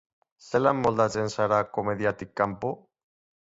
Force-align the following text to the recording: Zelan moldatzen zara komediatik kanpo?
Zelan 0.47 0.79
moldatzen 0.85 1.31
zara 1.35 1.61
komediatik 1.79 2.35
kanpo? 2.43 2.77